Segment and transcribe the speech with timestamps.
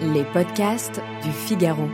[0.00, 1.88] Les podcasts du Figaro.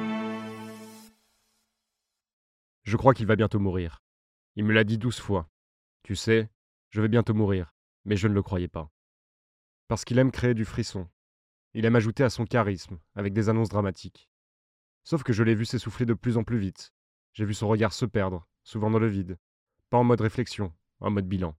[2.82, 4.02] Je crois qu'il va bientôt mourir.
[4.56, 5.48] Il me l'a dit douze fois.
[6.02, 6.50] Tu sais,
[6.90, 7.74] je vais bientôt mourir,
[8.04, 8.90] mais je ne le croyais pas.
[9.88, 11.08] Parce qu'il aime créer du frisson.
[11.72, 14.28] Il aime ajouter à son charisme, avec des annonces dramatiques.
[15.02, 16.92] Sauf que je l'ai vu s'essouffler de plus en plus vite.
[17.32, 19.38] J'ai vu son regard se perdre, souvent dans le vide.
[19.90, 21.56] Pas en mode réflexion, en mode bilan.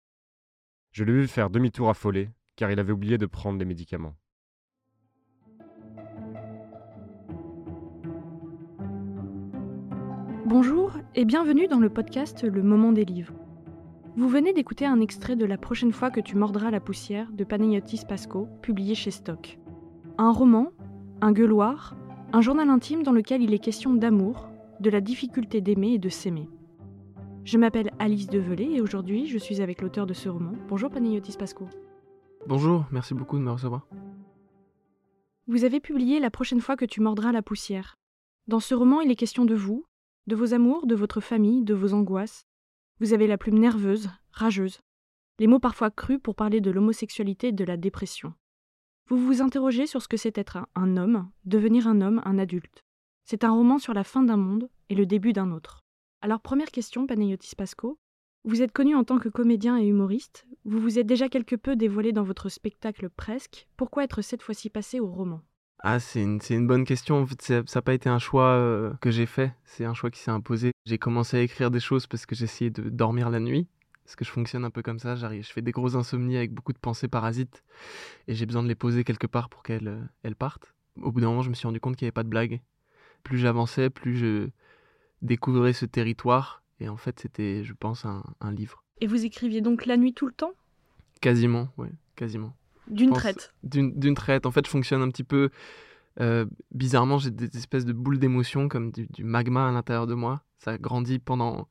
[0.92, 4.16] Je l'ai vu faire demi-tour affolé, car il avait oublié de prendre les médicaments.
[10.46, 13.34] Bonjour et bienvenue dans le podcast Le Moment des livres.
[14.16, 17.44] Vous venez d'écouter un extrait de La prochaine fois que tu mordras la poussière de
[17.44, 19.58] Panayotis Pasco, publié chez Stock.
[20.20, 20.72] Un roman,
[21.22, 21.96] un gueuloir,
[22.32, 26.10] un journal intime dans lequel il est question d'amour, de la difficulté d'aimer et de
[26.10, 26.48] s'aimer.
[27.44, 30.52] Je m'appelle Alice Develay et aujourd'hui je suis avec l'auteur de ce roman.
[30.70, 31.68] Bonjour Panayotis Pasco.
[32.46, 33.88] Bonjour, merci beaucoup de me recevoir.
[35.48, 37.96] Vous avez publié La prochaine fois que tu mordras la poussière.
[38.48, 39.86] Dans ce roman, il est question de vous,
[40.28, 42.46] de vos amours, de votre famille, de vos angoisses.
[43.00, 44.80] Vous avez la plume nerveuse, rageuse,
[45.40, 48.34] les mots parfois crus pour parler de l'homosexualité et de la dépression.
[49.08, 52.84] Vous vous interrogez sur ce que c'est être un, homme, devenir un homme, un adulte.
[53.26, 55.82] C'est un roman sur la fin d'un monde et le début d'un autre.
[56.22, 58.00] Alors première question, Panayotis Pasco.
[58.46, 60.48] Vous êtes connu en tant que comédien et humoriste.
[60.64, 63.68] Vous vous êtes déjà quelque peu dévoilé dans votre spectacle presque.
[63.76, 65.42] Pourquoi être cette fois-ci passé au roman?
[65.88, 67.22] Ah, c'est une, c'est une bonne question.
[67.22, 69.54] En fait, ça n'a pas été un choix euh, que j'ai fait.
[69.66, 70.72] C'est un choix qui s'est imposé.
[70.88, 73.68] J'ai commencé à écrire des choses parce que j'essayais de dormir la nuit.
[74.04, 75.14] Parce que je fonctionne un peu comme ça.
[75.16, 77.64] J'arrive, je fais des grosses insomnies avec beaucoup de pensées parasites.
[78.28, 80.74] Et j'ai besoin de les poser quelque part pour qu'elles euh, elles partent.
[81.04, 82.62] Au bout d'un moment, je me suis rendu compte qu'il n'y avait pas de blague.
[83.22, 84.50] Plus j'avançais, plus je
[85.22, 86.64] découvrais ce territoire.
[86.80, 88.84] Et en fait, c'était, je pense, un, un livre.
[89.02, 90.54] Et vous écriviez donc la nuit tout le temps?
[91.22, 92.56] Quasiment, ouais, quasiment.
[92.88, 94.46] D'une traite D'une d'une traite.
[94.46, 95.50] En fait, je fonctionne un petit peu
[96.20, 97.18] euh, bizarrement.
[97.18, 100.44] J'ai des espèces de boules d'émotions, comme du, du magma à l'intérieur de moi.
[100.60, 101.68] Ça grandit pendant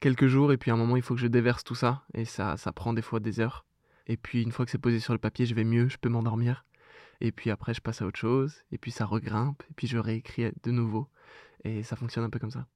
[0.00, 2.02] quelques jours, et puis à un moment, il faut que je déverse tout ça.
[2.14, 3.64] Et ça, ça prend des fois des heures.
[4.06, 6.08] Et puis, une fois que c'est posé sur le papier, je vais mieux, je peux
[6.08, 6.64] m'endormir.
[7.20, 8.62] Et puis après, je passe à autre chose.
[8.70, 9.62] Et puis, ça regrimpe.
[9.70, 11.08] Et puis, je réécris de nouveau.
[11.64, 12.66] Et ça fonctionne un peu comme ça.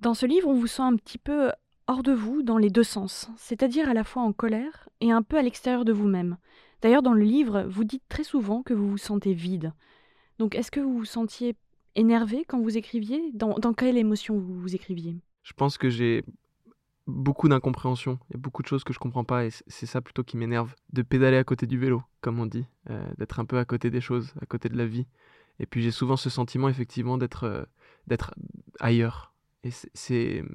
[0.00, 1.52] Dans ce livre, on vous sent un petit peu
[1.86, 5.22] hors de vous dans les deux sens, c'est-à-dire à la fois en colère et un
[5.22, 6.38] peu à l'extérieur de vous-même.
[6.84, 9.72] D'ailleurs, dans le livre, vous dites très souvent que vous vous sentez vide.
[10.38, 11.56] Donc, est-ce que vous vous sentiez
[11.94, 13.30] énervé quand vous écriviez?
[13.32, 15.16] Dans, quelle émotion vous, vous écriviez?
[15.44, 16.26] Je pense que j'ai
[17.06, 18.18] beaucoup d'incompréhension.
[18.28, 20.36] Il y a beaucoup de choses que je comprends pas et c'est ça plutôt qui
[20.36, 20.74] m'énerve.
[20.92, 22.66] De pédaler à côté du vélo, comme on dit.
[22.90, 25.06] euh, d'être un peu à côté des choses, à côté de la vie.
[25.60, 27.64] Et puis j'ai souvent ce sentiment effectivement d'être euh,
[28.08, 28.34] d'être
[28.78, 29.33] ailleurs.
[29.64, 30.46] Et c'est- euh,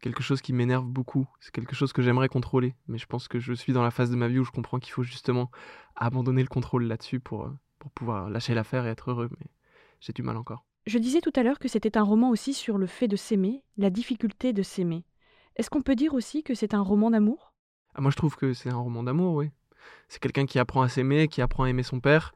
[0.00, 1.26] quelque chose qui m'énerve beaucoup.
[1.40, 2.74] C'est quelque chose que j'aimerais contrôler.
[2.88, 4.78] Mais je pense que je suis dans la phase de ma vie où je comprends
[4.78, 5.50] qu'il faut justement
[5.94, 9.28] abandonner le contrôle là-dessus pour, euh, pour pouvoir lâcher l'affaire et être heureux.
[9.38, 9.46] Mais
[10.00, 10.64] j'ai du mal encore.
[10.86, 13.62] Je disais tout à l'heure que c'était un roman aussi sur le fait de s'aimer,
[13.76, 15.04] la difficulté de s'aimer.
[15.56, 17.52] Est-ce qu'on peut dire aussi que c'est un roman d'amour?
[17.94, 19.50] Ah, moi, je trouve que c'est un roman d'amour, oui.
[20.08, 22.34] C'est quelqu'un qui apprend à s'aimer, qui apprend à aimer son père.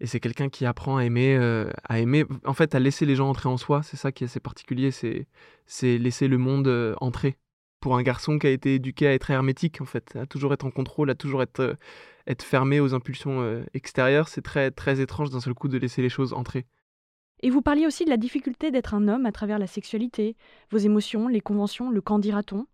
[0.00, 3.14] Et c'est quelqu'un qui apprend à aimer, euh, à aimer, en fait, à laisser les
[3.16, 3.82] gens entrer en soi.
[3.82, 5.26] C'est ça qui est assez particulier, c'est,
[5.66, 7.36] c'est laisser le monde euh, entrer.
[7.80, 10.64] Pour un garçon qui a été éduqué à être hermétique, en fait, à toujours être
[10.64, 11.74] en contrôle, à toujours être, euh,
[12.26, 16.08] être fermé aux impulsions extérieures, c'est très, très étrange d'un seul coup de laisser les
[16.08, 16.66] choses entrer.
[17.40, 20.36] Et vous parliez aussi de la difficulté d'être un homme à travers la sexualité,
[20.70, 22.66] vos émotions, les conventions, le qu'en dira-t-on?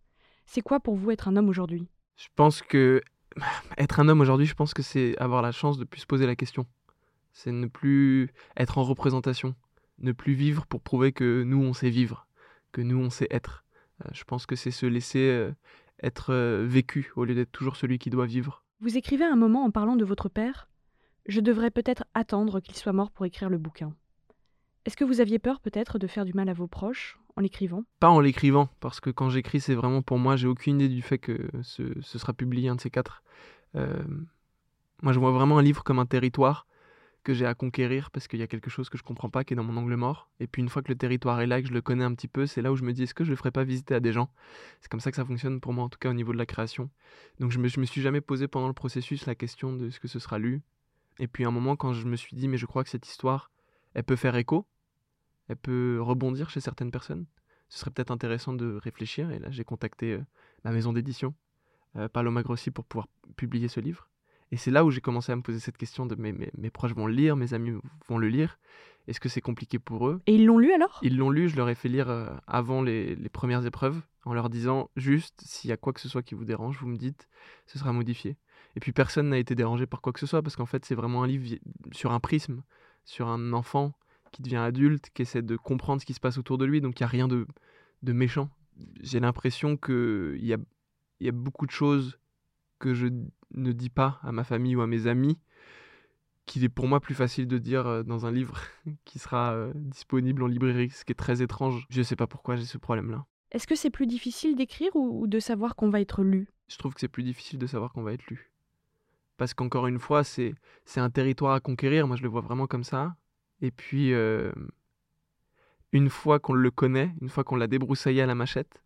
[0.47, 1.87] C'est quoi pour vous être un homme aujourd'hui?
[2.17, 3.03] Je pense que
[3.79, 6.27] être un homme aujourd'hui, je pense que c'est avoir la chance de plus se poser
[6.27, 6.67] la question.
[7.35, 9.55] C'est ne plus être en représentation,
[9.99, 12.27] ne plus vivre pour prouver que nous on sait vivre,
[12.73, 13.65] que nous on sait être.
[14.05, 15.53] Euh, je pense que c'est se laisser euh,
[16.03, 18.63] être euh, vécu au lieu d'être toujours celui qui doit vivre.
[18.81, 20.69] Vous écrivez un moment en parlant de votre père
[21.27, 23.93] Je devrais peut-être attendre qu'il soit mort pour écrire le bouquin.
[24.85, 27.83] Est-ce que vous aviez peur peut-être de faire du mal à vos proches en l'écrivant?
[27.99, 31.03] Pas en l'écrivant, parce que quand j'écris, c'est vraiment pour moi, j'ai aucune idée du
[31.03, 33.25] fait que ce, ce sera publié un de ces quatre.
[33.75, 34.05] Euh,
[35.03, 36.67] moi, je vois vraiment un livre comme un territoire
[37.25, 39.55] que j'ai à conquérir parce qu'il y a quelque chose que je comprends pas qui
[39.55, 40.31] est dans mon angle mort.
[40.39, 42.29] Et puis une fois que le territoire est là, que je le connais un petit
[42.29, 44.01] peu, c'est là où je me dis est-ce que je le ferais pas visiter à
[44.01, 44.31] des gens?
[44.81, 46.47] C'est comme ça que ça fonctionne pour moi, en tout cas au niveau de la
[46.47, 46.91] création.
[47.41, 49.99] Donc je me, je me suis jamais posé pendant le processus la question de ce
[49.99, 50.63] que ce sera lu.
[51.19, 53.09] Et puis à un moment, quand je me suis dit mais je crois que cette
[53.09, 53.51] histoire,
[53.95, 54.67] elle peut faire écho,
[55.49, 57.27] elle peut rebondir chez certaines personnes.
[57.69, 59.31] Ce serait peut-être intéressant de réfléchir.
[59.31, 60.21] Et là, j'ai contacté euh,
[60.65, 61.35] ma maison d'édition,
[61.97, 64.09] euh, Paloma Grossi, pour pouvoir publier ce livre.
[64.55, 66.95] Et c'est là où j'ai commencé à me poser cette question de mes, mes, proches
[66.95, 67.73] vont le lire, mes amis
[68.07, 68.61] vont le lire.
[69.09, 70.23] Est-ce que c'est compliqué pour eux?
[70.29, 71.01] Et ils l'ont lu alors?
[71.03, 74.33] Ils l'ont lu, je leur ai fait lire euh, avant les, les, premières épreuves, en
[74.33, 76.97] leur disant juste, s'il y a quoi que ce soit qui vous dérange, vous me
[76.97, 77.27] dites,
[77.67, 78.37] ce sera modifié.
[78.77, 80.95] Et puis personne n'a été dérangé par quoi que ce soit, parce qu'en fait c'est
[80.95, 81.59] vraiment un livre
[81.91, 82.63] sur un prisme,
[83.05, 83.93] sur un enfant
[84.31, 87.01] qui devient adulte, qui essaie de comprendre ce qui se passe autour de lui, donc
[87.01, 87.49] il n'y a rien de,
[88.05, 88.51] de méchant.
[89.01, 90.59] J'ai l'impression qu'il y a,
[91.19, 92.21] y a beaucoup de choses
[92.79, 93.09] que je
[93.55, 95.39] ne dis pas à ma famille ou à mes amis,
[96.47, 98.59] qu'il est pour moi plus facile de dire euh, dans un livre
[99.05, 101.87] qui sera euh, disponible en librairie, ce qui est très étrange.
[101.91, 103.25] Je ne sais pas pourquoi j'ai ce problème-là.
[103.51, 106.49] Est-ce que c'est plus difficile d'écrire ou de savoir qu'on va être lu?
[106.67, 108.51] Je trouve que c'est plus difficile de savoir qu'on va être lu.
[109.37, 110.55] Parce qu'encore une fois, c'est
[110.97, 113.17] un territoire à conquérir, moi je le vois vraiment comme ça.
[113.61, 114.53] Et puis, euh,
[115.93, 118.83] une fois qu'on le connaît, une fois qu'on l'a débroussaillé à la machette,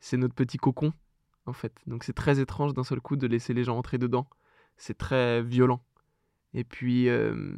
[0.00, 0.92] c'est notre petit cocon
[1.50, 1.74] en fait.
[1.86, 4.28] Donc c'est très étrange d'un seul coup de laisser les gens entrer dedans.
[4.76, 5.84] C'est très violent.
[6.54, 7.52] Et puis, euh,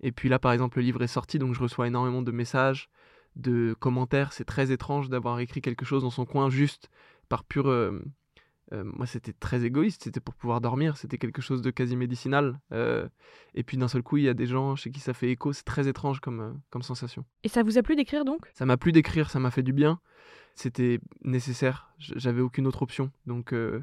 [0.00, 2.90] et puis là, par exemple, le livre est sorti, donc je reçois énormément de messages,
[3.36, 4.32] de commentaires.
[4.32, 6.90] C'est très étrange d'avoir écrit quelque chose dans son coin juste
[7.28, 7.68] par pure...
[7.68, 8.02] Euh,
[8.72, 12.58] euh, moi, c'était très égoïste, c'était pour pouvoir dormir, c'était quelque chose de quasi médicinal.
[13.54, 15.52] et puis d'un seul coup, il y a des gens chez qui ça fait écho,
[15.52, 17.24] c'est très étrange comme, comme sensation.
[17.42, 18.50] Et ça vous a plu d'écrire donc?
[18.54, 20.00] Ça m'a plu d'écrire, ça m'a fait du bien
[20.54, 21.92] c'était nécessaire.
[21.98, 23.10] J'avais aucune autre option.
[23.26, 23.82] Donc euh,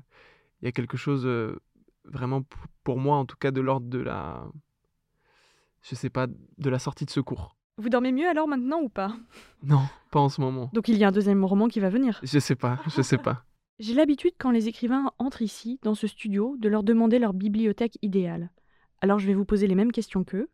[0.62, 1.60] il y a quelque chose euh,
[2.06, 2.44] vraiment
[2.84, 4.46] pour moi, en tout cas, de l'ordre de la,
[5.82, 7.56] je sais pas, de la sortie de secours.
[7.78, 9.16] Vous dormez mieux alors maintenant ou pas?
[9.64, 10.70] Non, pas en ce moment.
[10.74, 13.18] Donc il y a un deuxième roman qui va venir Je sais pas, je sais
[13.18, 13.46] pas.
[13.82, 17.98] J'ai l'habitude quand les écrivains entrent ici, dans ce studio, de leur demander leur bibliothèque
[18.04, 18.52] idéale.
[19.02, 20.50] Alors je vais vous poser les mêmes questions qu'eux.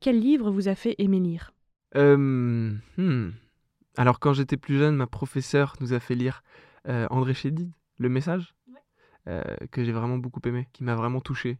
[0.00, 1.52] Quel livre vous a fait aimer lire?
[1.96, 3.32] Euh, hmm.
[3.98, 6.42] Alors quand j'étais plus jeune, ma professeure nous a fait lire
[6.88, 8.54] euh, André Chédid, Le Message,
[9.28, 11.58] euh, que j'ai vraiment beaucoup aimé, qui m'a vraiment touché.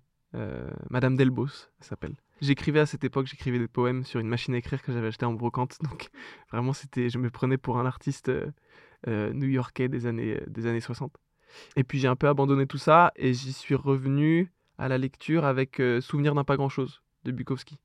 [0.88, 2.14] Madame Delbos, s'appelle.
[2.40, 5.26] J'écrivais à cette époque, j'écrivais des poèmes sur une machine à écrire que j'avais achetée
[5.26, 6.08] en brocante, donc
[6.50, 8.32] vraiment c'était, je me prenais pour un artiste
[9.06, 11.12] new-yorkais des années, des années 60.
[11.76, 15.44] Et puis j'ai un peu abandonné tout ça et j'y suis revenu à la lecture
[15.44, 17.78] avec Souvenir d'un pas grand-chose de Bukowski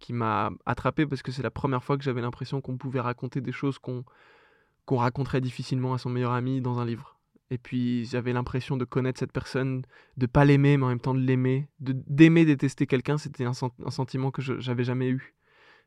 [0.00, 3.40] qui m'a attrapé parce que c'est la première fois que j'avais l'impression qu'on pouvait raconter
[3.40, 4.04] des choses qu'on
[4.88, 7.20] raconterait difficilement à son meilleur ami dans un livre.
[7.50, 9.82] Et puis j'avais l'impression de connaître cette personne,
[10.16, 13.52] de pas l'aimer, mais en même temps de l'aimer, de d'aimer détester quelqu'un, c'était un,
[13.84, 15.34] un, sentiment que j'avais jamais eu.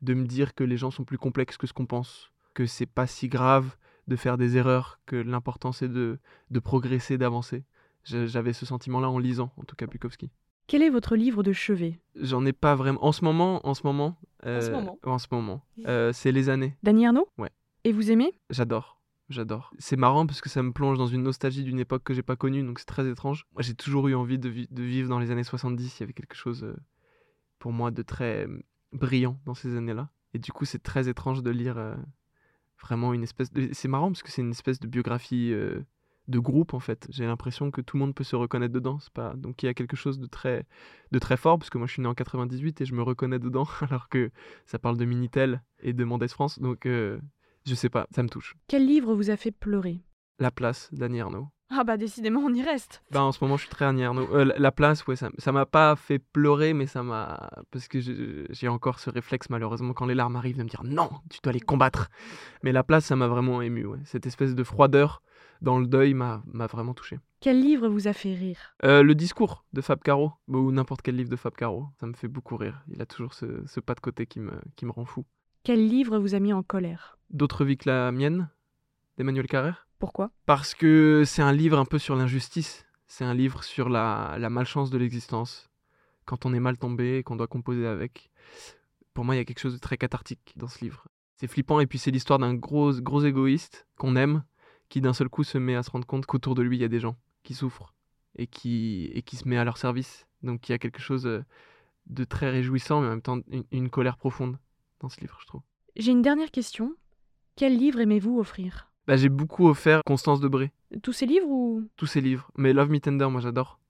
[0.02, 2.86] De me dire que les gens sont plus complexes que ce qu'on pense, que c'est
[2.86, 3.76] pas si grave
[4.08, 6.18] de faire des erreurs, que l'important c'est de,
[6.50, 7.64] de progresser, d'avancer.
[8.04, 10.30] J'avais ce sentiment-là en lisant, en tout cas Bukowski.
[10.66, 12.00] Quel est votre livre de chevet?
[12.16, 13.04] J'en ai pas vraiment.
[13.04, 14.18] En ce moment, en ce moment.
[14.44, 14.98] en ce moment.
[15.02, 15.62] En ce moment.
[15.86, 16.76] Euh, c'est Les années.
[16.82, 17.28] Dany Arnaud?
[17.38, 17.50] Ouais.
[17.84, 18.32] Et vous aimez?
[18.50, 19.00] J'adore.
[19.28, 19.72] J'adore.
[19.78, 22.36] C'est marrant parce que ça me plonge dans une nostalgie d'une époque que j'ai pas
[22.36, 23.46] connue, donc c'est très étrange.
[23.52, 25.98] Moi, j'ai toujours eu envie de, vivre dans les années 70.
[25.98, 26.76] Il y avait quelque chose euh,
[27.58, 28.58] pour moi de très euh,
[28.92, 30.10] brillant dans ces années-là.
[30.34, 31.78] Et du coup, c'est très étrange de lire
[32.84, 33.70] vraiment une espèce de.
[33.72, 35.52] C'est marrant parce que c'est une espèce de biographie
[36.28, 37.06] de groupe en fait.
[37.10, 38.98] J'ai l'impression que tout le monde peut se reconnaître dedans.
[39.12, 39.34] Pas...
[39.34, 40.66] Donc il y a quelque chose de très,
[41.12, 43.38] de très fort, parce que moi je suis né en 98 et je me reconnais
[43.38, 44.30] dedans, alors que
[44.66, 46.58] ça parle de Minitel et de Mendès France.
[46.58, 47.18] Donc euh,
[47.66, 48.56] je sais pas, ça me touche.
[48.68, 50.02] Quel livre vous a fait pleurer?
[50.38, 51.48] La place d'Annie Arnaud.
[51.70, 53.02] Ah bah décidément on y reste.
[53.10, 54.28] Bah en ce moment je suis très Annie Arnaud.
[54.32, 57.50] Euh, la place, ouais, ça m'a pas fait pleurer, mais ça m'a...
[57.70, 61.10] Parce que j'ai encore ce réflexe malheureusement quand les larmes arrivent de me dire non,
[61.30, 62.10] tu dois les combattre.
[62.62, 63.98] Mais la place, ça m'a vraiment ému, ouais.
[64.04, 65.22] Cette espèce de froideur
[65.62, 67.18] dans le deuil m'a vraiment touché.
[67.40, 68.74] Quel livre vous a fait rire?
[68.84, 71.88] Euh, Le discours de Fab Caro, ou n'importe quel livre de Fab Caro.
[71.98, 72.82] Ça me fait beaucoup rire.
[72.88, 75.24] Il a toujours ce, pas de côté qui me, qui me rend fou.
[75.62, 77.18] Quel livre vous a mis en colère?
[77.30, 78.50] D'autres vies que la mienne,
[79.16, 79.86] d'Emmanuel Carrère.
[80.04, 80.30] Pourquoi?
[80.44, 82.84] Parce que c'est un livre un peu sur l'injustice.
[83.06, 85.70] C'est un livre sur la, la malchance de l'existence.
[86.26, 88.30] Quand on est mal tombé et qu'on doit composer avec.
[89.14, 91.08] Pour moi, il y a quelque chose de très cathartique dans ce livre.
[91.36, 94.44] C'est flippant et puis c'est l'histoire d'un gros, gros égoïste qu'on aime
[94.90, 96.84] qui d'un seul coup se met à se rendre compte qu'autour de lui, il y
[96.84, 97.94] a des gens qui souffrent
[98.36, 100.26] et qui, et qui se met à leur service.
[100.42, 101.42] Donc il y a quelque chose euh,
[102.08, 103.38] de très réjouissant, mais en même temps
[103.72, 104.58] une, colère profonde
[105.00, 105.62] dans ce livre, je trouve.
[105.96, 106.94] J'ai une dernière question.
[107.56, 108.92] Quel livre aimez-vous offrir?
[109.06, 110.72] Bah, J'ai beaucoup offert Constance Debré.
[111.02, 111.88] Tous ses livres ou?
[111.96, 112.50] Tous ses livres.
[112.56, 113.80] Mais Love Me Tender, moi j'adore.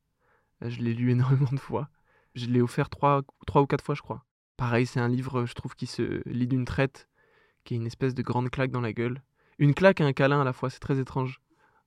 [0.60, 1.88] Je l'ai lu énormément de fois.
[2.34, 4.24] Je l'ai offert trois, trois ou quatre fois, je crois.
[4.56, 7.08] Pareil, c'est un livre, je trouve, qui se lit d'une traite,
[7.64, 9.22] qui est une espèce de grande claque dans la gueule.
[9.58, 11.40] Une claque et un câlin à la fois, c'est très étrange.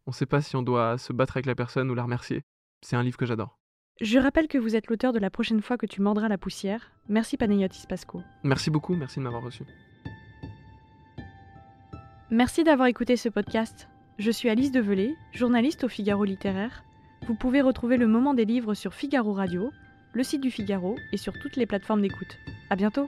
[0.05, 2.43] On ne sait pas si on doit se battre avec la personne ou la remercier.
[2.81, 3.59] C'est un livre que j'adore.
[3.99, 6.91] Je rappelle que vous êtes l'auteur de La prochaine fois que tu mordras la poussière.
[7.09, 8.21] Merci Panayotis Pasco.
[8.43, 9.63] Merci beaucoup, merci de m'avoir reçu.
[12.29, 13.87] Merci d'avoir écouté ce podcast.
[14.19, 16.83] Je suis Alice Develay, journaliste au Figaro littéraire.
[17.25, 19.71] Vous pouvez retrouver le moment des livres sur Figaro Radio,
[20.11, 22.37] le site du Figaro et sur toutes les plateformes d'écoute.
[22.69, 23.07] À bientôt!